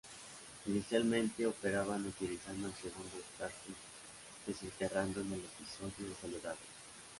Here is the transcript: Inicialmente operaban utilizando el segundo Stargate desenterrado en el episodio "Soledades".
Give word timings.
Inicialmente 0.65 1.45
operaban 1.45 2.07
utilizando 2.07 2.67
el 2.69 2.73
segundo 2.73 3.21
Stargate 3.35 3.73
desenterrado 4.47 5.21
en 5.21 5.33
el 5.33 5.41
episodio 5.45 6.15
"Soledades". 6.19 6.57